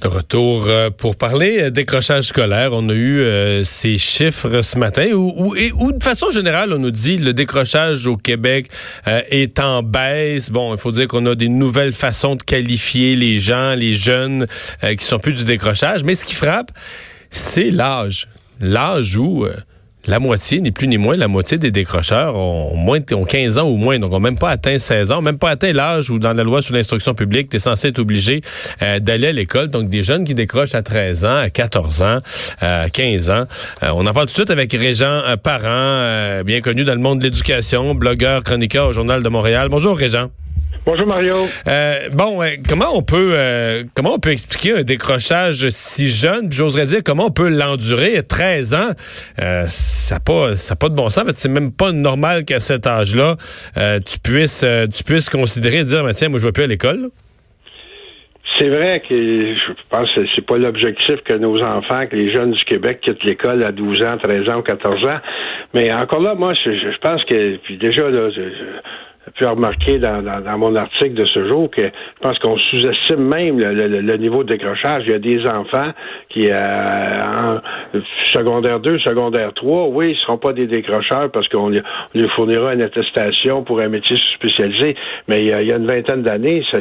De 0.00 0.06
retour 0.06 0.68
euh, 0.68 0.90
pour 0.90 1.16
parler 1.16 1.60
euh, 1.60 1.70
décrochage 1.70 2.26
scolaire. 2.26 2.70
On 2.72 2.88
a 2.88 2.92
eu 2.92 3.18
euh, 3.18 3.64
ces 3.64 3.98
chiffres 3.98 4.62
ce 4.62 4.78
matin 4.78 5.10
où, 5.10 5.34
où, 5.36 5.56
et, 5.56 5.72
où, 5.72 5.90
de 5.90 6.04
façon 6.04 6.30
générale, 6.30 6.72
on 6.72 6.78
nous 6.78 6.92
dit 6.92 7.16
le 7.16 7.32
décrochage 7.32 8.06
au 8.06 8.16
Québec 8.16 8.68
est 9.06 9.58
en 9.58 9.82
baisse. 9.82 10.50
Bon, 10.50 10.72
il 10.72 10.78
faut 10.78 10.92
dire 10.92 11.08
qu'on 11.08 11.26
a 11.26 11.34
des 11.34 11.48
nouvelles 11.48 11.92
façons 11.92 12.36
de 12.36 12.44
qualifier 12.44 13.16
les 13.16 13.40
gens, 13.40 13.74
les 13.74 13.94
jeunes 13.94 14.46
qui 14.96 15.04
sont 15.04 15.18
plus 15.18 15.32
du 15.32 15.44
décrochage. 15.44 16.04
Mais 16.04 16.14
ce 16.14 16.24
qui 16.24 16.34
frappe, 16.34 16.70
c'est 17.30 17.70
l'âge. 17.70 18.28
L'âge 18.60 19.16
où 19.16 19.46
la 20.08 20.18
moitié, 20.18 20.60
ni 20.60 20.70
plus 20.70 20.88
ni 20.88 20.96
moins, 20.96 21.16
la 21.16 21.28
moitié 21.28 21.58
des 21.58 21.70
décrocheurs 21.70 22.34
ont, 22.34 22.74
moins, 22.74 23.00
ont 23.12 23.24
15 23.24 23.58
ans 23.58 23.68
ou 23.68 23.76
moins, 23.76 23.98
donc 23.98 24.12
ont 24.12 24.20
même 24.20 24.38
pas 24.38 24.50
atteint 24.50 24.78
16 24.78 25.12
ans, 25.12 25.20
même 25.20 25.38
pas 25.38 25.50
atteint 25.50 25.72
l'âge 25.72 26.08
où 26.08 26.18
dans 26.18 26.32
la 26.32 26.44
loi 26.44 26.62
sur 26.62 26.74
l'instruction 26.74 27.14
publique, 27.14 27.50
tu 27.50 27.56
es 27.56 27.58
censé 27.58 27.88
être 27.88 27.98
obligé 27.98 28.40
euh, 28.82 29.00
d'aller 29.00 29.28
à 29.28 29.32
l'école. 29.32 29.68
Donc 29.68 29.90
des 29.90 30.02
jeunes 30.02 30.24
qui 30.24 30.34
décrochent 30.34 30.74
à 30.74 30.82
13 30.82 31.24
ans, 31.26 31.36
à 31.36 31.50
14 31.50 32.02
ans, 32.02 32.18
à 32.60 32.88
15 32.90 33.30
ans. 33.30 33.44
Euh, 33.82 33.90
on 33.94 34.06
en 34.06 34.14
parle 34.14 34.26
tout 34.26 34.32
de 34.32 34.36
suite 34.36 34.50
avec 34.50 34.72
Régent 34.72 35.04
euh, 35.04 35.36
Parent, 35.36 36.42
bien 36.42 36.62
connu 36.62 36.84
dans 36.84 36.94
le 36.94 37.00
monde 37.00 37.18
de 37.18 37.24
l'éducation, 37.24 37.94
blogueur, 37.94 38.42
chroniqueur 38.42 38.88
au 38.88 38.92
Journal 38.92 39.22
de 39.22 39.28
Montréal. 39.28 39.68
Bonjour 39.70 39.96
Régent. 39.96 40.30
Bonjour 40.88 41.06
Mario. 41.06 41.34
Euh, 41.66 42.08
bon, 42.14 42.40
comment 42.66 42.96
on 42.96 43.02
peut 43.02 43.32
euh, 43.34 43.82
comment 43.94 44.14
on 44.14 44.18
peut 44.18 44.30
expliquer 44.30 44.72
un 44.72 44.84
décrochage 44.84 45.68
si 45.68 46.08
jeune? 46.08 46.50
J'oserais 46.50 46.86
dire 46.86 47.00
comment 47.04 47.26
on 47.26 47.30
peut 47.30 47.50
l'endurer. 47.50 48.22
13 48.26 48.74
ans, 48.74 48.92
euh, 49.38 49.64
ça 49.66 50.14
n'a 50.14 50.20
pas 50.20 50.56
ça 50.56 50.76
pas 50.76 50.88
de 50.88 50.94
bon 50.94 51.10
sens. 51.10 51.24
En 51.24 51.26
fait, 51.26 51.36
c'est 51.36 51.50
même 51.50 51.72
pas 51.72 51.92
normal 51.92 52.46
qu'à 52.46 52.58
cet 52.58 52.86
âge-là, 52.86 53.36
euh, 53.76 54.00
tu 54.00 54.18
puisses 54.18 54.64
tu 54.96 55.04
puisses 55.04 55.28
considérer 55.28 55.84
dire 55.84 56.04
bah, 56.04 56.14
tiens, 56.14 56.30
moi 56.30 56.38
je 56.38 56.46
vais 56.46 56.52
plus 56.52 56.64
à 56.64 56.68
l'école. 56.68 57.08
C'est 58.58 58.70
vrai 58.70 59.02
que 59.06 59.14
je 59.14 59.72
pense 59.90 60.08
que 60.14 60.22
c'est 60.34 60.46
pas 60.46 60.56
l'objectif 60.56 61.16
que 61.28 61.34
nos 61.34 61.62
enfants, 61.62 62.06
que 62.10 62.16
les 62.16 62.34
jeunes 62.34 62.52
du 62.52 62.64
Québec 62.64 63.00
quittent 63.02 63.22
l'école 63.24 63.62
à 63.62 63.72
12 63.72 64.02
ans, 64.04 64.16
13 64.16 64.48
ans 64.48 64.58
ou 64.60 64.62
14 64.62 65.04
ans. 65.04 65.18
Mais 65.74 65.92
encore 65.92 66.22
là, 66.22 66.34
moi, 66.34 66.54
je, 66.54 66.70
je 66.70 66.98
pense 67.02 67.22
que 67.24 67.56
puis 67.58 67.76
déjà 67.76 68.08
là, 68.08 68.30
je, 68.30 68.40
pu 69.30 69.46
remarquer 69.46 69.98
dans, 69.98 70.22
dans, 70.22 70.58
mon 70.58 70.74
article 70.76 71.14
de 71.14 71.26
ce 71.26 71.46
jour 71.46 71.70
que 71.70 71.82
je 71.84 72.20
pense 72.20 72.38
qu'on 72.38 72.56
sous-estime 72.56 73.26
même 73.26 73.58
le, 73.58 74.16
niveau 74.16 74.44
de 74.44 74.54
décrochage. 74.54 75.04
Il 75.06 75.12
y 75.12 75.14
a 75.14 75.18
des 75.18 75.46
enfants 75.46 75.92
qui, 76.28 76.46
euh, 76.50 77.58
secondaire 78.32 78.80
2, 78.80 78.98
secondaire 79.00 79.52
3, 79.54 79.88
oui, 79.88 80.08
ils 80.08 80.10
ne 80.10 80.16
seront 80.16 80.38
pas 80.38 80.52
des 80.52 80.66
décrocheurs 80.66 81.30
parce 81.30 81.48
qu'on 81.48 81.68
lui 81.68 81.82
fournira 82.34 82.74
une 82.74 82.82
attestation 82.82 83.62
pour 83.62 83.80
un 83.80 83.88
métier 83.88 84.16
spécialisé. 84.34 84.96
Mais 85.28 85.44
il 85.44 85.46
y 85.46 85.52
a, 85.52 85.76
une 85.76 85.86
vingtaine 85.86 86.22
d'années, 86.22 86.64
ça, 86.70 86.78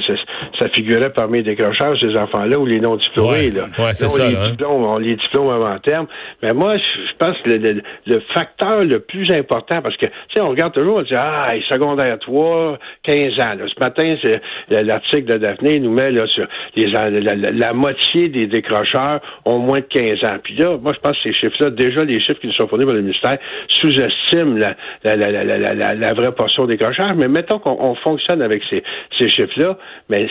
ça, 0.59 0.69
figurait 0.69 1.11
parmi 1.11 1.39
les 1.39 1.55
décrocheurs, 1.55 1.97
ces 1.99 2.15
enfants-là, 2.15 2.59
ou 2.59 2.65
les 2.65 2.79
non-diplômés. 2.79 3.51
là. 3.51 3.67
c'est 3.93 4.09
ça. 4.09 4.29
Les, 4.29 4.35
hein. 4.35 4.49
diplômes, 4.51 4.83
on 4.83 4.97
les 4.97 5.15
diplômes 5.15 5.49
avant 5.49 5.77
terme. 5.79 6.07
Mais 6.41 6.53
moi, 6.53 6.77
je 6.77 7.15
pense 7.17 7.37
que 7.43 7.49
le, 7.49 8.19
facteur 8.35 8.83
le 8.83 8.99
plus 8.99 9.31
important, 9.33 9.81
parce 9.81 9.97
que, 9.97 10.05
tu 10.05 10.13
sais, 10.35 10.41
on 10.41 10.49
regarde 10.49 10.73
toujours, 10.73 10.97
on 10.97 11.01
dit, 11.03 11.15
ah, 11.17 11.53
secondaire 11.69 12.17
3, 12.19 12.77
15 13.03 13.39
ans. 13.39 13.53
Ce 13.67 13.79
matin, 13.79 14.15
c'est 14.23 14.41
l'article 14.69 15.33
de 15.33 15.37
Daphné 15.37 15.79
nous 15.79 15.91
met 15.91 16.11
là, 16.11 16.25
sur 16.27 16.47
les, 16.75 16.87
la, 16.87 17.73
moitié 17.73 18.29
des 18.29 18.47
décrocheurs 18.47 19.19
ont 19.45 19.59
moins 19.59 19.79
de 19.79 19.85
15 19.85 20.23
ans. 20.23 20.37
Puis 20.43 20.55
là, 20.55 20.77
moi, 20.77 20.93
je 20.93 20.99
pense 20.99 21.17
que 21.17 21.31
ces 21.31 21.36
chiffres-là, 21.39 21.69
déjà 21.71 22.03
les 22.03 22.19
chiffres 22.19 22.39
qui 22.39 22.47
nous 22.47 22.53
sont 22.53 22.67
fournis 22.67 22.85
par 22.85 22.93
le 22.93 23.01
ministère, 23.01 23.37
sous-estiment 23.81 24.57
la, 24.57 25.95
la, 25.95 26.13
vraie 26.13 26.31
portion 26.31 26.65
des 26.65 26.77
décrocheurs. 26.77 27.15
Mais 27.15 27.27
mettons 27.27 27.59
qu'on 27.59 27.95
fonctionne 27.95 28.41
avec 28.41 28.63
ces, 28.69 28.83
ces 29.19 29.29
chiffres-là, 29.29 29.77
mais 30.09 30.27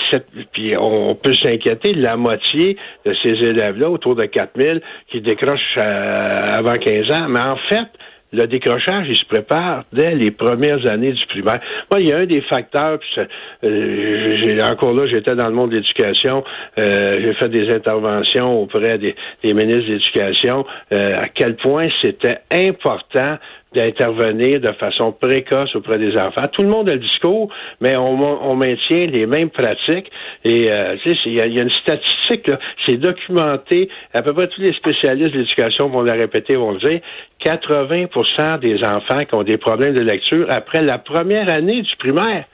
puis 0.53 0.77
on, 0.77 1.15
peut 1.15 1.35
s'inquiéter, 1.35 1.95
la 1.95 2.17
moitié 2.17 2.77
de 3.05 3.15
ces 3.23 3.31
élèves-là, 3.31 3.91
autour 3.91 4.15
de 4.15 4.25
4000, 4.27 4.81
qui 5.09 5.21
décrochent 5.21 5.77
euh, 5.77 6.59
avant 6.59 6.79
15 6.79 7.11
ans. 7.13 7.29
Mais 7.29 7.43
en 7.43 7.57
fait, 7.69 7.89
le 8.33 8.47
décrochage, 8.47 9.07
il 9.09 9.17
se 9.17 9.25
prépare 9.27 9.85
dès 9.93 10.15
les 10.15 10.31
premières 10.31 10.85
années 10.87 11.13
du 11.13 11.27
primaire. 11.27 11.61
Moi, 11.91 12.01
il 12.01 12.09
y 12.09 12.13
a 12.13 12.19
un 12.19 12.27
des 12.27 12.41
facteurs, 12.43 12.99
euh, 13.19 14.37
j'ai, 14.41 14.61
encore 14.63 14.93
là, 14.95 15.07
j'étais 15.07 15.35
dans 15.35 15.47
le 15.49 15.55
monde 15.55 15.71
de 15.71 15.77
l'éducation, 15.77 16.45
euh, 16.79 17.21
j'ai 17.21 17.35
fait 17.35 17.49
des 17.49 17.71
interventions 17.71 18.61
auprès 18.61 18.99
des, 18.99 19.15
ministres 19.45 19.89
de 19.89 19.93
l'Éducation, 19.95 20.67
euh, 20.93 21.23
à 21.23 21.29
quel 21.29 21.57
point 21.57 21.89
c'était 22.03 22.41
important 22.51 23.39
d'intervenir 23.75 24.61
de 24.61 24.73
façon 24.73 25.13
précoce 25.13 25.75
auprès 25.75 25.99
des 25.99 26.17
enfants. 26.19 26.47
Tout 26.53 26.63
le 26.63 26.69
monde 26.69 26.89
a 26.89 26.95
le 26.95 27.01
discours, 27.01 27.53
mais 27.81 27.97
on, 27.97 28.55
maintient 28.57 29.07
les 29.07 29.27
mêmes 29.27 29.51
pratiques. 29.51 30.11
Et 30.45 30.71
euh, 30.71 30.97
tu 31.03 31.15
sais, 31.15 31.21
il 31.27 31.35
y, 31.35 31.41
a 31.41 31.63
une 31.63 31.71
statistique, 31.83 32.51
c'est 32.87 32.97
documenté. 32.97 33.89
À 34.15 34.23
peu 34.23 34.33
près 34.33 34.49
tous 34.49 34.63
les 34.63 34.73
spécialistes 34.75 35.35
de 35.35 35.41
l'éducation 35.41 35.89
vont 35.89 36.03
la 36.03 36.15
répéter, 36.15 36.57
vont 36.57 36.73
le 36.73 36.79
dire. 36.79 37.01
80% 37.45 38.61
des 38.61 38.79
enfants 38.87 39.25
qui 39.25 39.35
ont 39.35 39.43
des 39.43 39.59
problèmes 39.59 39.95
de 39.95 40.03
lecture 40.03 40.51
après 40.51 40.83
la 40.83 40.99
première 40.99 41.53
année 41.53 41.83
du 41.83 41.97
primaire 41.97 42.45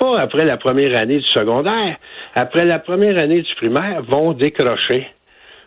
pas 0.00 0.20
après 0.20 0.44
la 0.44 0.56
première 0.56 0.98
année 0.98 1.18
du 1.18 1.26
secondaire, 1.34 1.96
après 2.34 2.64
la 2.64 2.78
première 2.78 3.18
année 3.18 3.42
du 3.42 3.54
primaire, 3.56 4.02
vont 4.02 4.32
décrocher. 4.32 5.06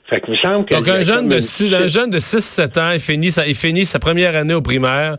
Fait 0.10 0.22
que 0.22 0.30
me 0.30 0.38
semble 0.38 0.66
que 0.66 0.76
Donc, 0.76 0.88
un 0.88 1.02
jeune, 1.02 1.28
de 1.28 1.40
6, 1.40 1.74
un 1.74 1.88
jeune 1.88 2.10
de 2.12 2.20
6-7 2.20 2.80
ans, 2.80 2.92
il 2.94 3.00
finit, 3.00 3.32
sa, 3.32 3.48
il 3.48 3.56
finit 3.56 3.86
sa 3.86 4.00
première 4.00 4.36
année 4.36 4.54
au 4.54 4.62
primaire. 4.62 5.18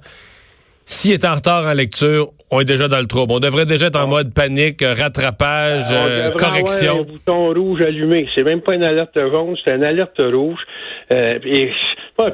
S'il 0.85 1.11
est 1.11 1.25
en 1.25 1.35
retard 1.35 1.65
en 1.65 1.73
lecture, 1.73 2.31
on 2.53 2.61
est 2.61 2.65
déjà 2.65 2.87
dans 2.87 3.01
le 3.01 3.07
trouble. 3.07 3.33
On 3.33 3.41
devrait 3.41 3.67
déjà 3.67 3.87
être 3.87 3.99
en 3.99 4.07
mode 4.07 4.33
panique, 4.33 4.83
rattrapage, 4.83 5.87
euh, 5.91 6.31
correction. 6.31 6.93
Avoir 6.93 7.07
un 7.07 7.13
bouton 7.13 7.49
rouge 7.53 7.81
allumé. 7.83 8.29
C'est 8.37 8.45
même 8.45 8.61
pas 8.61 8.75
une 8.77 8.85
alerte 8.85 9.19
jaune, 9.19 9.57
c'est 9.65 9.75
une 9.75 9.83
alerte 9.83 10.23
rouge. 10.23 10.61
Euh, 11.13 11.41
et, 11.45 11.71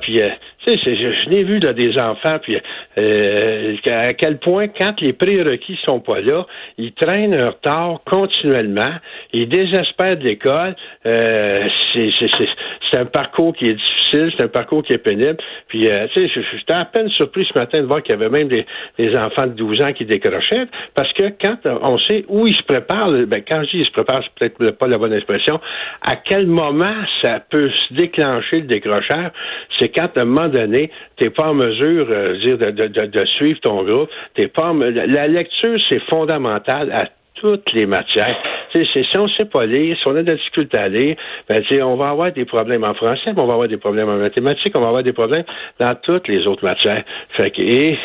puis, 0.02 0.22
euh, 0.22 0.28
tu 0.66 0.72
sais, 0.72 0.80
je, 0.84 1.12
je 1.24 1.28
n'ai 1.30 1.42
vu 1.42 1.58
là, 1.58 1.72
des 1.72 1.98
enfants, 2.00 2.38
puis 2.40 2.56
euh, 2.98 3.76
à 3.86 4.12
quel 4.12 4.38
point, 4.38 4.68
quand 4.68 5.00
les 5.00 5.12
prérequis 5.12 5.78
sont 5.84 6.00
pas 6.00 6.20
là, 6.20 6.46
ils 6.78 6.92
traînent 6.92 7.34
un 7.34 7.50
retard 7.50 8.00
continuellement, 8.04 8.94
ils 9.32 9.48
désespèrent 9.48 10.16
de 10.16 10.24
l'école. 10.24 10.76
Euh, 11.06 11.68
c'est 11.94 12.98
un 12.98 13.06
parcours 13.06 13.54
qui 13.54 13.64
est 13.66 13.74
difficile, 13.74 14.32
c'est 14.36 14.44
un 14.44 14.48
parcours 14.48 14.82
qui 14.82 14.92
est 14.92 14.98
pénible. 14.98 15.38
Puis, 15.68 15.88
euh, 15.88 16.06
tu 16.12 16.28
sais, 16.28 16.42
j'étais 16.52 16.74
à 16.74 16.84
peine 16.84 17.08
surpris 17.10 17.46
ce 17.52 17.58
matin 17.58 17.80
de 17.80 17.86
voir 17.86 18.02
qu'il 18.02 18.12
y 18.12 18.18
avait 18.18 18.28
même 18.28 18.48
des, 18.48 18.66
des, 18.98 19.16
enfants 19.18 19.46
de 19.46 19.52
12 19.52 19.84
ans 19.84 19.92
qui 19.92 20.04
décrochaient, 20.04 20.66
parce 20.94 21.12
que 21.14 21.24
quand 21.42 21.56
on 21.64 21.98
sait 21.98 22.24
où 22.28 22.46
ils 22.46 22.56
se 22.56 22.62
préparent, 22.62 23.10
ben, 23.26 23.42
quand 23.46 23.62
je 23.64 23.70
dis 23.70 23.78
ils 23.78 23.86
se 23.86 23.92
préparent, 23.92 24.22
c'est 24.22 24.52
peut-être 24.54 24.78
pas 24.78 24.86
la 24.86 24.98
bonne 24.98 25.12
expression, 25.12 25.60
à 26.02 26.16
quel 26.16 26.46
moment 26.46 26.94
ça 27.22 27.40
peut 27.50 27.70
se 27.70 27.94
déclencher 27.94 28.60
le 28.60 28.66
décrochage, 28.66 29.32
c'est 29.78 29.88
quand 29.88 30.16
à 30.16 30.22
un 30.22 30.24
moment 30.24 30.48
donné, 30.52 30.90
tu 31.16 31.24
n'es 31.24 31.30
pas 31.30 31.48
en 31.48 31.54
mesure 31.54 32.06
euh, 32.10 32.38
dire, 32.38 32.58
de, 32.58 32.70
de, 32.70 33.06
de, 33.06 33.24
suivre 33.36 33.60
ton 33.60 33.82
groupe. 33.82 34.10
T'es 34.34 34.48
pas 34.48 34.72
la 34.72 35.26
lecture, 35.26 35.78
c'est 35.88 36.02
fondamental 36.08 36.92
à 36.92 37.06
toutes 37.42 37.72
les 37.72 37.86
matières. 37.86 38.36
si 38.72 39.18
on 39.18 39.24
ne 39.24 39.28
sait 39.30 39.46
pas 39.46 39.66
lire, 39.66 39.96
si 39.96 40.06
on 40.06 40.14
a 40.14 40.22
de 40.22 40.28
la 40.28 40.36
difficulté 40.36 40.78
à 40.78 40.88
lire, 40.88 41.16
ben, 41.48 41.60
on 41.82 41.96
va 41.96 42.10
avoir 42.10 42.30
des 42.32 42.44
problèmes 42.44 42.84
en 42.84 42.94
français, 42.94 43.32
mais 43.34 43.42
on 43.42 43.46
va 43.46 43.54
avoir 43.54 43.68
des 43.68 43.78
problèmes 43.78 44.08
en 44.08 44.16
mathématiques, 44.16 44.74
on 44.76 44.80
va 44.80 44.88
avoir 44.88 45.02
des 45.02 45.12
problèmes 45.12 45.44
dans 45.80 45.94
toutes 45.96 46.28
les 46.28 46.46
autres 46.46 46.64
matières. 46.64 47.02
Fait 47.36 47.50
que, 47.50 47.60
et 47.60 47.98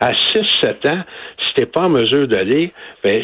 à 0.00 0.12
6-7 0.12 0.90
ans, 0.90 1.02
t'es 1.56 1.66
pas 1.66 1.82
en 1.82 1.88
mesure 1.88 2.26
lire, 2.26 2.70
ben, 3.02 3.22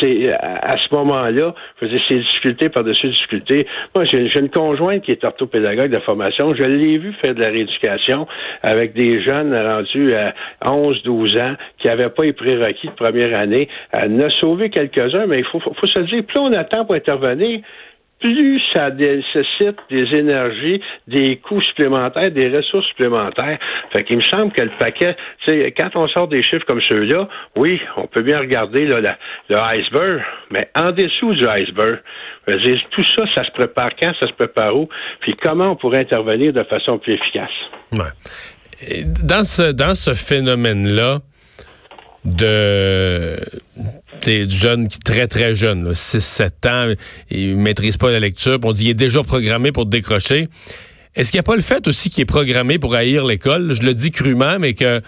c'est 0.00 0.32
à 0.32 0.76
ce 0.76 0.94
moment-là, 0.94 1.54
je 1.80 1.84
veux 1.84 1.90
dire, 1.90 2.00
c'est 2.08 2.18
difficulté 2.18 2.68
par-dessus 2.68 3.08
difficulté. 3.08 3.66
Moi, 3.94 4.04
j'ai 4.04 4.30
une 4.38 4.50
conjointe 4.50 5.02
qui 5.02 5.12
est 5.12 5.24
orthopédagogue 5.24 5.90
de 5.90 5.98
formation. 6.00 6.54
Je 6.54 6.62
l'ai 6.62 6.98
vu 6.98 7.12
faire 7.14 7.34
de 7.34 7.40
la 7.40 7.48
rééducation 7.48 8.26
avec 8.62 8.92
des 8.94 9.22
jeunes 9.22 9.54
rendus 9.58 10.12
à 10.14 10.72
11, 10.72 11.02
12 11.02 11.36
ans 11.38 11.54
qui 11.78 11.88
n'avaient 11.88 12.10
pas 12.10 12.24
les 12.24 12.32
prérequis 12.32 12.88
de 12.88 12.92
première 12.92 13.38
année. 13.38 13.68
Elle 13.92 14.12
en 14.12 14.26
a 14.26 14.30
sauvé 14.40 14.70
quelques-uns, 14.70 15.26
mais 15.26 15.38
il 15.38 15.44
faut, 15.44 15.60
faut, 15.60 15.86
se 15.86 16.00
dire, 16.02 16.22
plus 16.24 16.40
on 16.40 16.52
attend 16.52 16.84
pour 16.84 16.94
intervenir, 16.94 17.60
plus 18.20 18.60
ça 18.74 18.90
nécessite 18.90 19.78
des 19.90 20.06
énergies, 20.18 20.80
des 21.08 21.36
coûts 21.36 21.62
supplémentaires, 21.62 22.30
des 22.30 22.48
ressources 22.54 22.86
supplémentaires. 22.88 23.58
Fait 23.94 24.04
qu'il 24.04 24.18
me 24.18 24.22
semble 24.22 24.52
que 24.52 24.62
le 24.62 24.70
paquet, 24.78 25.16
quand 25.76 25.96
on 25.96 26.08
sort 26.08 26.28
des 26.28 26.42
chiffres 26.42 26.64
comme 26.66 26.80
ceux-là, 26.88 27.28
oui, 27.56 27.80
on 27.96 28.06
peut 28.06 28.22
bien 28.22 28.38
regarder 28.38 28.86
là, 28.86 29.16
le 29.48 29.56
iceberg, 29.56 30.22
mais 30.50 30.68
en 30.76 30.92
dessous 30.92 31.34
du 31.34 31.46
iceberg, 31.48 32.00
tout 32.46 33.04
ça, 33.16 33.24
ça 33.34 33.44
se 33.44 33.50
prépare 33.52 33.90
quand, 34.00 34.12
ça 34.20 34.28
se 34.28 34.34
prépare 34.34 34.76
où, 34.76 34.88
puis 35.20 35.34
comment 35.42 35.70
on 35.70 35.76
pourrait 35.76 36.00
intervenir 36.00 36.52
de 36.52 36.62
façon 36.64 36.98
plus 36.98 37.14
efficace? 37.14 37.50
Ouais. 37.92 39.04
dans 39.24 39.44
ce, 39.44 39.72
dans 39.72 39.94
ce 39.94 40.14
phénomène-là, 40.14 41.18
de 42.24 43.38
des 44.22 44.48
jeunes 44.48 44.88
qui 44.88 44.98
très 44.98 45.26
très 45.26 45.54
jeunes, 45.54 45.92
6-7 45.92 46.68
ans, 46.68 46.94
ils 47.30 47.56
maîtrisent 47.56 47.96
pas 47.96 48.10
la 48.10 48.20
lecture, 48.20 48.58
on 48.62 48.72
dit 48.72 48.84
il 48.84 48.90
est 48.90 48.94
déjà 48.94 49.22
programmé 49.22 49.72
pour 49.72 49.86
décrocher. 49.86 50.48
Est-ce 51.16 51.30
qu'il 51.30 51.38
n'y 51.38 51.40
a 51.40 51.44
pas 51.44 51.56
le 51.56 51.62
fait 51.62 51.88
aussi 51.88 52.10
qu'il 52.10 52.22
est 52.22 52.26
programmé 52.26 52.78
pour 52.78 52.94
haïr 52.94 53.24
l'école? 53.24 53.72
Je 53.72 53.82
le 53.82 53.94
dis 53.94 54.10
crûment, 54.10 54.58
mais 54.58 54.74
que 54.74 55.00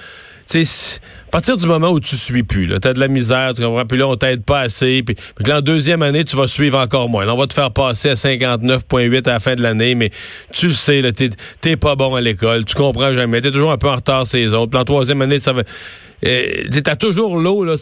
tu 0.48 0.64
sais, 0.64 1.00
à 1.26 1.30
partir 1.32 1.56
du 1.56 1.66
moment 1.66 1.90
où 1.90 2.00
tu 2.00 2.16
suis 2.16 2.42
plus, 2.42 2.68
tu 2.68 2.88
as 2.88 2.92
de 2.92 3.00
la 3.00 3.08
misère, 3.08 3.54
tu 3.54 3.62
comprends, 3.62 3.86
puis 3.86 3.98
là, 3.98 4.06
on 4.06 4.16
t'aide 4.16 4.44
pas 4.44 4.60
assez, 4.60 5.02
puis, 5.02 5.14
puis 5.14 5.44
là, 5.46 5.58
en 5.58 5.60
deuxième 5.62 6.02
année, 6.02 6.24
tu 6.24 6.36
vas 6.36 6.46
suivre 6.46 6.78
encore 6.78 7.08
moins. 7.08 7.24
Là, 7.24 7.34
on 7.34 7.38
va 7.38 7.46
te 7.46 7.54
faire 7.54 7.70
passer 7.70 8.10
à 8.10 8.14
59,8 8.14 9.28
à 9.28 9.32
la 9.32 9.40
fin 9.40 9.54
de 9.54 9.62
l'année, 9.62 9.94
mais 9.94 10.10
tu 10.52 10.68
le 10.68 10.74
sais, 10.74 11.02
t'es 11.60 11.76
pas 11.76 11.96
bon 11.96 12.14
à 12.14 12.20
l'école, 12.20 12.64
tu 12.64 12.74
comprends 12.74 13.12
jamais, 13.12 13.40
t'es 13.40 13.50
toujours 13.50 13.72
un 13.72 13.78
peu 13.78 13.88
en 13.88 13.96
retard 13.96 14.26
ces 14.26 14.52
autres. 14.52 14.70
Puis 14.70 14.80
en 14.80 14.84
troisième 14.84 15.22
année, 15.22 15.38
ça 15.38 15.52
va... 15.52 15.62
Euh, 16.24 16.68
t'as 16.84 16.96
toujours 16.96 17.36
l'eau, 17.36 17.64
là. 17.64 17.74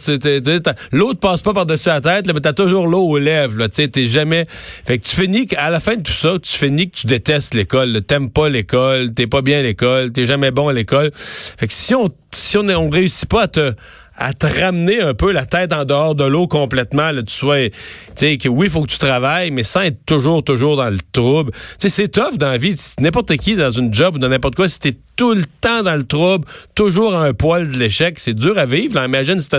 L'eau 0.91 1.13
te 1.13 1.19
passe 1.19 1.41
pas 1.41 1.53
par-dessus 1.53 1.89
la 1.89 2.01
tête, 2.01 2.27
là, 2.27 2.33
mais 2.33 2.39
t'as 2.39 2.53
toujours 2.53 2.87
l'eau 2.87 3.03
aux 3.03 3.19
lèvres, 3.19 3.57
là. 3.57 3.69
Tu 3.69 3.89
t'es 3.89 4.05
jamais. 4.05 4.45
Fait 4.49 4.97
que 4.97 5.05
tu 5.07 5.15
finis 5.15 5.47
à 5.57 5.69
la 5.69 5.79
fin 5.79 5.95
de 5.95 6.01
tout 6.01 6.11
ça, 6.11 6.37
tu 6.41 6.57
finis 6.57 6.89
que 6.89 6.95
tu 6.95 7.07
détestes 7.07 7.53
l'école. 7.53 8.01
T'aimes 8.01 8.31
pas 8.31 8.49
l'école, 8.49 9.13
t'es 9.13 9.27
pas 9.27 9.41
bien 9.41 9.59
à 9.59 9.61
l'école, 9.61 10.11
t'es 10.11 10.25
jamais 10.25 10.51
bon 10.51 10.69
à 10.69 10.73
l'école. 10.73 11.11
Fait 11.13 11.67
que 11.67 11.73
si 11.73 11.93
on 11.93 12.09
si 12.33 12.57
on, 12.57 12.67
on 12.69 12.89
réussit 12.89 13.29
pas 13.29 13.43
à 13.43 13.47
te 13.47 13.73
à 14.17 14.33
te 14.33 14.45
ramener 14.45 15.01
un 15.01 15.13
peu 15.13 15.31
la 15.31 15.45
tête 15.45 15.73
en 15.73 15.85
dehors 15.85 16.15
de 16.15 16.25
l'eau 16.25 16.47
complètement, 16.47 17.11
là, 17.11 17.23
tu 17.23 17.33
sois, 17.33 17.69
tu 17.69 17.75
sais, 18.15 18.37
que 18.37 18.49
oui, 18.49 18.67
il 18.67 18.69
faut 18.69 18.81
que 18.81 18.91
tu 18.91 18.97
travailles, 18.97 19.51
mais 19.51 19.63
sans 19.63 19.81
être 19.81 20.05
toujours, 20.05 20.43
toujours 20.43 20.75
dans 20.77 20.89
le 20.89 20.99
trouble. 21.11 21.51
Tu 21.51 21.59
sais, 21.79 21.89
c'est 21.89 22.07
tough 22.09 22.37
dans 22.37 22.51
la 22.51 22.57
vie. 22.57 22.75
N'importe 22.99 23.35
qui 23.37 23.55
dans 23.55 23.69
une 23.69 23.93
job 23.93 24.15
ou 24.15 24.19
dans 24.19 24.29
n'importe 24.29 24.55
quoi, 24.55 24.67
si 24.67 24.79
t'es 24.79 24.97
tout 25.17 25.33
le 25.33 25.43
temps 25.61 25.81
dans 25.81 25.95
le 25.95 26.05
trouble, 26.05 26.45
toujours 26.75 27.15
à 27.15 27.25
un 27.25 27.33
poil 27.33 27.69
de 27.69 27.77
l'échec, 27.77 28.19
c'est 28.19 28.35
dur 28.35 28.57
à 28.57 28.65
vivre. 28.65 28.95
Là. 28.95 29.05
Imagine 29.05 29.39
si 29.39 29.49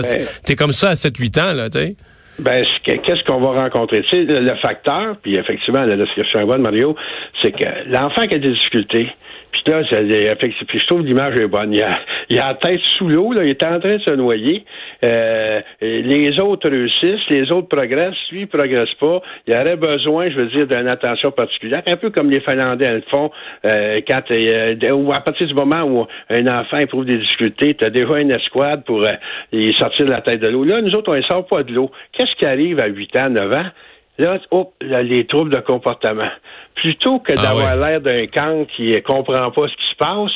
t'es 0.45 0.55
comme 0.55 0.71
ça 0.71 0.89
à 0.89 0.93
7-8 0.93 1.41
ans, 1.41 1.53
là, 1.53 1.69
tu 1.69 1.79
sais. 1.79 1.95
Ben, 2.39 2.65
qu'est-ce 2.83 3.23
qu'on 3.25 3.39
va 3.39 3.61
rencontrer? 3.61 4.01
Tu 4.03 4.09
sais, 4.09 4.23
le, 4.23 4.55
facteur, 4.55 5.17
puis 5.21 5.35
effectivement, 5.35 5.83
la 5.83 5.97
description 5.97 6.39
de 6.47 6.57
Mario, 6.57 6.95
c'est 7.41 7.51
que 7.51 7.89
l'enfant 7.89 8.27
qui 8.27 8.35
a 8.35 8.39
des 8.39 8.53
difficultés, 8.53 9.07
puis 9.53 9.71
là, 9.71 9.83
je 9.83 10.85
trouve 10.87 11.05
l'image 11.05 11.39
est 11.39 11.47
bonne. 11.47 11.73
Il 11.73 11.81
a, 11.81 11.99
il 12.29 12.39
a 12.39 12.47
la 12.47 12.53
tête 12.55 12.81
sous 12.97 13.07
l'eau, 13.07 13.31
là, 13.31 13.43
il 13.43 13.51
est 13.51 13.63
en 13.63 13.79
train 13.79 13.97
de 13.97 14.01
se 14.01 14.11
noyer. 14.11 14.65
Euh, 15.03 15.61
les 15.81 16.41
autres 16.41 16.69
réussissent, 16.69 17.29
les 17.29 17.51
autres 17.51 17.67
progressent, 17.67 18.15
lui, 18.31 18.41
il 18.41 18.47
progresse 18.47 18.93
pas. 18.99 19.21
Il 19.47 19.55
aurait 19.55 19.75
besoin, 19.75 20.29
je 20.29 20.35
veux 20.35 20.47
dire, 20.47 20.67
d'une 20.67 20.87
attention 20.87 21.31
particulière, 21.31 21.83
un 21.87 21.95
peu 21.95 22.09
comme 22.09 22.29
les 22.29 22.41
Finlandais 22.41 22.91
le 22.91 23.03
font, 23.13 23.31
euh, 23.65 24.01
quand 24.07 24.23
euh, 24.31 24.91
ou 24.91 25.13
à 25.13 25.21
partir 25.21 25.47
du 25.47 25.53
moment 25.53 25.83
où 25.83 26.07
un 26.29 26.47
enfant 26.47 26.77
éprouve 26.77 27.05
des 27.05 27.17
difficultés, 27.17 27.75
tu 27.75 27.85
as 27.85 27.89
déjà 27.89 28.19
une 28.19 28.31
escouade 28.31 28.83
pour 28.85 29.03
euh, 29.03 29.71
sortir 29.77 30.05
de 30.05 30.11
la 30.11 30.21
tête 30.21 30.39
de 30.39 30.47
l'eau. 30.47 30.63
Là, 30.63 30.81
nous 30.81 30.91
autres, 30.91 31.11
on 31.11 31.15
ne 31.15 31.21
sort 31.21 31.45
pas 31.45 31.63
de 31.63 31.71
l'eau. 31.71 31.91
Qu'est-ce 32.11 32.35
qui 32.37 32.45
arrive 32.45 32.79
à 32.79 32.87
8 32.87 33.19
ans, 33.19 33.29
9 33.29 33.55
ans? 33.55 33.69
Là, 34.19 34.37
hop, 34.51 34.73
les 34.81 35.25
troubles 35.25 35.51
de 35.51 35.59
comportement. 35.59 36.29
Plutôt 36.75 37.19
que 37.19 37.33
ah 37.37 37.41
d'avoir 37.41 37.75
l'air 37.75 38.01
d'un 38.01 38.27
camp 38.27 38.67
qui 38.75 38.93
comprend 39.01 39.49
pas 39.51 39.67
ce 39.67 39.73
qui 39.73 39.89
se 39.91 39.97
passe, 39.97 40.31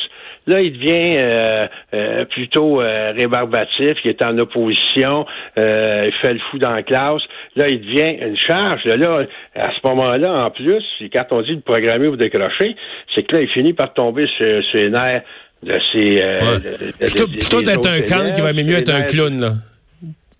là, 0.48 0.60
il 0.60 0.72
devient 0.72 1.16
euh, 1.18 1.66
euh, 1.94 2.24
plutôt 2.24 2.80
euh, 2.80 3.12
rébarbatif, 3.12 4.00
qui 4.02 4.08
est 4.08 4.24
en 4.24 4.36
opposition, 4.38 5.26
il 5.56 6.12
fait 6.22 6.32
le 6.32 6.40
fou 6.50 6.58
dans 6.58 6.70
la 6.70 6.82
classe. 6.82 7.22
Là, 7.54 7.68
il 7.68 7.80
devient 7.80 8.18
une 8.20 8.36
charge. 8.36 8.84
Là, 8.84 9.26
à 9.54 9.70
ce 9.70 9.88
moment-là, 9.88 10.46
en 10.46 10.50
plus, 10.50 10.82
quand 11.12 11.26
on 11.30 11.42
dit 11.42 11.56
de 11.56 11.62
programmer 11.62 12.08
ou 12.08 12.16
décrocher, 12.16 12.74
c'est 13.14 13.22
que 13.22 13.36
là, 13.36 13.42
il 13.42 13.48
finit 13.48 13.74
par 13.74 13.92
tomber 13.94 14.26
sur, 14.36 14.62
les 14.74 14.90
nerfs 14.90 15.22
de 15.62 15.78
ses... 15.92 17.26
plutôt, 17.30 17.62
d'être 17.62 17.88
un 17.88 18.00
camp 18.00 18.32
qui 18.34 18.40
va 18.40 18.52
mieux 18.52 18.76
être 18.76 18.92
un 18.92 19.02
clown, 19.02 19.40
là. 19.40 19.50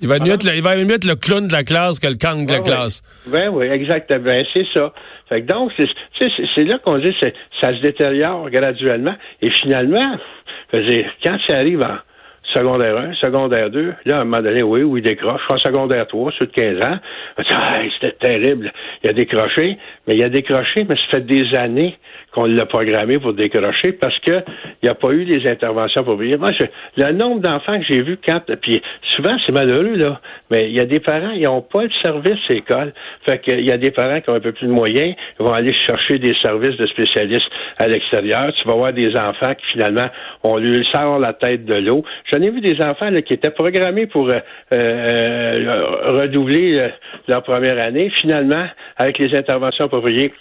Il 0.01 0.09
va, 0.09 0.21
mieux 0.21 0.33
être 0.33 0.45
le, 0.45 0.55
il 0.55 0.63
va 0.63 0.77
mieux 0.77 0.95
être 0.95 1.05
le 1.05 1.17
clown 1.17 1.49
de 1.49 1.53
la 1.53 1.65
classe 1.65 1.99
que 1.99 2.07
le 2.07 2.15
kang 2.15 2.47
de 2.47 2.53
la 2.53 2.61
classe. 2.61 3.03
Ben 3.27 3.49
oui, 3.49 3.67
exactement. 3.67 4.21
Ben, 4.21 4.45
c'est 4.53 4.67
ça. 4.73 4.93
Fait 5.29 5.43
que 5.43 5.47
donc, 5.47 5.73
c'est 5.77 6.65
là 6.65 6.79
qu'on 6.79 6.99
dit 6.99 7.13
que 7.21 7.29
ça 7.61 7.77
se 7.77 7.83
détériore 7.83 8.49
graduellement. 8.51 9.15
Et 9.43 9.51
finalement, 9.51 10.17
quand 10.73 11.39
ça 11.49 11.57
arrive 11.57 11.83
en 11.83 11.97
secondaire 12.55 12.97
1, 12.97 13.15
secondaire 13.15 13.71
2, 13.71 13.95
là, 14.05 14.19
à 14.19 14.21
un 14.21 14.25
moment 14.25 14.43
donné, 14.43 14.63
oui, 14.63 14.83
oui, 14.83 15.01
il 15.01 15.05
décroche. 15.05 15.43
En 15.51 15.59
secondaire 15.59 16.07
3, 16.07 16.33
ceux 16.39 16.47
de 16.47 16.53
15 16.53 16.87
ans, 16.87 16.99
c'était 18.01 18.17
terrible. 18.21 18.73
Il 19.03 19.11
a 19.11 19.13
décroché, 19.13 19.79
mais 20.07 20.15
il 20.15 20.25
a 20.25 20.29
décroché, 20.29 20.85
mais 20.89 20.97
ça 20.97 21.19
fait 21.19 21.27
des 21.27 21.55
années 21.57 21.97
qu'on 22.33 22.45
l'a 22.45 22.67
programmé 22.67 23.19
pour 23.19 23.33
décrocher 23.33 23.93
parce 23.93 24.19
que 24.21 24.43
il 24.83 24.85
n'y 24.85 24.91
a 24.91 24.95
pas 24.95 25.11
eu 25.13 25.25
des 25.25 25.49
interventions 25.49 26.05
pour. 26.05 26.17
Moi, 26.19 26.51
le 26.97 27.13
nombre 27.13 27.41
d'enfants 27.41 27.79
que 27.79 27.87
j'ai 27.89 28.03
vus 28.03 28.19
quand, 28.27 28.41
puis 28.61 28.83
souvent 29.17 29.37
c'est 29.47 29.53
malheureux 29.53 29.97
là, 29.97 30.21
mais 30.51 30.69
il 30.69 30.77
y 30.77 30.81
a 30.81 30.85
des 30.85 31.01
parents, 31.01 31.31
ils 31.31 31.45
n'ont 31.45 31.63
pas 31.63 31.87
de 31.87 31.93
service 32.03 32.39
à 32.49 32.53
l'école. 32.53 32.93
Fait 33.27 33.39
qu'il 33.41 33.65
y 33.65 33.73
a 33.73 33.79
des 33.79 33.91
parents 33.91 34.21
qui 34.21 34.31
ont 34.31 34.35
un 34.35 34.41
peu 34.41 34.53
plus 34.53 34.67
de 34.67 34.73
moyens, 34.73 35.15
ils 35.41 35.47
vont 35.47 35.53
aller 35.53 35.75
chercher 35.87 36.19
des 36.19 36.35
services 36.43 36.77
de 36.77 36.87
spécialistes 36.87 37.51
à 37.79 37.89
l'extérieur. 37.89 38.53
Tu 38.61 38.69
vas 38.69 38.77
voir 38.77 38.93
des 38.93 39.11
enfants 39.17 39.55
qui 39.55 39.67
finalement 39.73 40.09
on 40.45 40.59
lui 40.59 40.87
sort 40.93 41.19
la 41.19 41.33
tête 41.33 41.65
de 41.65 41.75
l'eau. 41.75 42.05
J'en 42.39 42.45
ai 42.45 42.51
vu 42.51 42.61
des 42.61 42.81
enfants 42.85 43.11
qui 43.27 43.35
étaient 43.35 43.51
programmés 43.51 44.07
pour 44.07 44.29
euh, 44.29 44.39
euh, 44.73 46.21
redoubler 46.21 46.79
euh, 46.79 46.89
leur 47.27 47.43
première 47.43 47.79
année? 47.85 48.11
Finalement, 48.11 48.67
avec 48.97 49.19
les 49.19 49.37
interventions 49.37 49.87
appropriées, 49.87 50.33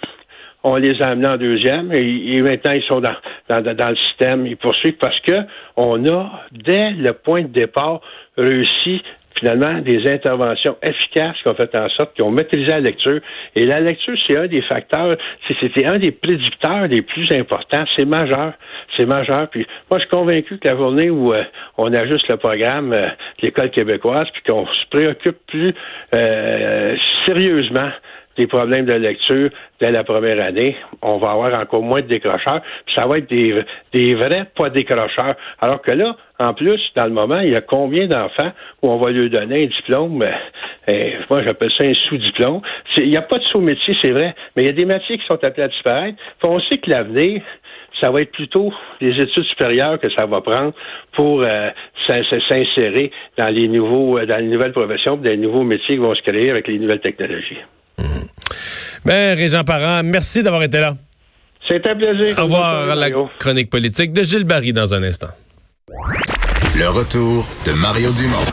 on 0.64 0.76
les 0.76 1.02
a 1.02 1.10
amenés 1.10 1.28
en 1.28 1.38
deuxième 1.38 1.92
et, 1.92 2.40
maintenant 2.42 2.74
ils 2.74 2.84
sont 2.84 3.02
dans, 3.02 3.16
dans, 3.50 3.90
le 3.90 3.96
système. 3.96 4.46
Ils 4.46 4.58
poursuivent 4.58 4.98
parce 5.00 5.20
que 5.22 5.42
on 5.76 6.06
a, 6.08 6.44
dès 6.52 6.92
le 6.92 7.14
point 7.14 7.42
de 7.42 7.48
départ, 7.48 8.02
réussi 8.38 9.02
finalement 9.40 9.80
des 9.82 10.10
interventions 10.10 10.76
efficaces 10.82 11.36
qui 11.44 11.50
ont 11.50 11.56
fait 11.56 11.74
en 11.76 11.90
sorte 11.90 12.14
qu'ils 12.16 12.24
ont 12.24 12.32
maîtrisé 12.32 12.68
la 12.68 12.80
lecture. 12.80 13.20
Et 13.56 13.66
la 13.66 13.80
lecture, 13.80 14.16
c'est 14.26 14.38
un 14.38 14.48
des 14.48 14.62
facteurs, 14.64 15.18
c'était 15.60 15.86
un 15.86 15.98
des 15.98 16.12
prédicteurs 16.12 16.88
les 16.88 17.02
plus 17.02 17.28
importants. 17.34 17.86
C'est 17.98 18.06
majeur. 18.06 18.54
C'est 18.98 19.06
majeur. 19.06 19.48
Puis 19.50 19.66
moi, 19.90 20.00
je 20.00 20.06
suis 20.06 20.10
convaincu 20.10 20.58
que 20.58 20.68
la 20.68 20.76
journée 20.76 21.10
où 21.10 21.34
euh, 21.34 21.44
on 21.78 21.94
ajuste 21.94 22.28
le 22.30 22.38
programme 22.38 22.94
euh, 22.94 23.08
de 23.08 23.44
l'école 23.44 23.70
québécoise, 23.72 24.28
puis 24.34 24.42
qu'on 24.48 24.66
se 24.66 24.90
préoccupe 24.90 25.38
plus 25.48 25.74
euh, 26.16 26.96
sérieusement 27.26 27.90
des 28.38 28.48
problèmes 28.48 28.86
de 28.86 28.94
lecture 28.94 29.50
dès 29.82 29.92
la 29.92 30.04
première 30.04 30.44
année, 30.44 30.76
on 31.02 31.18
va 31.18 31.32
avoir 31.32 31.60
encore 31.60 31.84
moins 31.84 32.02
de 32.02 32.08
décrocheurs, 32.08 32.62
puis 32.86 32.96
ça 32.96 33.08
va 33.08 33.18
être 33.18 33.30
des, 33.30 33.64
des 33.94 34.16
vrais 34.16 34.46
pas 34.56 34.70
décrocheurs. 34.70 35.36
Alors 35.62 35.82
que 35.82 35.92
là, 35.92 36.16
en 36.40 36.54
plus, 36.54 36.80
dans 36.96 37.06
le 37.06 37.14
moment, 37.14 37.40
il 37.40 37.52
y 37.52 37.56
a 37.56 37.62
combien 37.62 38.08
d'enfants 38.08 38.52
où 38.82 38.90
on 38.90 38.98
va 38.98 39.12
lui 39.12 39.30
donner 39.30 39.64
un 39.64 39.68
diplôme, 39.68 40.22
euh, 40.22 40.32
euh, 40.92 41.10
moi 41.30 41.44
j'appelle 41.44 41.72
ça 41.78 41.86
un 41.86 41.94
sous-diplôme. 41.94 42.62
Il 42.98 43.10
n'y 43.10 43.18
a 43.18 43.22
pas 43.22 43.38
de 43.38 43.44
sous-métier, 43.46 43.96
c'est 44.02 44.12
vrai, 44.12 44.36
mais 44.56 44.64
il 44.64 44.66
y 44.68 44.70
a 44.70 44.74
des 44.74 44.86
métiers 44.86 45.18
qui 45.18 45.26
sont 45.26 45.44
appelés 45.44 45.64
à 45.64 45.68
disparaître. 45.68 46.18
on 46.44 46.60
sait 46.62 46.78
que 46.78 46.90
l'avenir, 46.90 47.42
ça 48.02 48.12
va 48.12 48.22
être 48.22 48.32
plutôt 48.32 48.72
les 49.02 49.12
études 49.12 49.44
supérieures 49.46 50.00
que 50.00 50.10
ça 50.12 50.26
va 50.26 50.42
prendre 50.42 50.74
pour 51.14 51.42
euh, 51.42 51.70
s'insérer 52.08 53.12
dans 53.38 53.52
les 53.52 53.68
nouveaux, 53.68 54.20
dans 54.24 54.38
les 54.38 54.48
nouvelles 54.48 54.74
professions, 54.74 55.18
dans 55.18 55.24
les 55.24 55.38
nouveaux 55.38 55.64
métiers 55.64 55.96
qui 55.96 56.02
vont 56.02 56.14
se 56.14 56.22
créer 56.22 56.52
avec 56.52 56.68
les 56.68 56.78
nouvelles 56.78 57.02
technologies. 57.02 57.58
Ben, 59.08 59.38
Régent 59.38 59.64
Parent, 59.64 60.04
merci 60.04 60.44
d'avoir 60.44 60.64
été 60.64 60.82
là. 60.82 60.94
C'est 61.66 61.88
un 61.88 61.96
plaisir. 61.96 62.38
Au 62.40 62.44
revoir 62.44 62.90
à 62.90 62.96
la 62.96 63.10
chronique 63.40 63.70
politique 63.70 64.12
de 64.12 64.22
Gilles 64.22 64.44
Barry 64.44 64.74
dans 64.74 64.94
un 64.94 65.02
instant. 65.02 65.30
Le 66.78 66.90
retour 66.90 67.48
de 67.66 67.72
Mario 67.72 68.12
Dumont. 68.12 68.44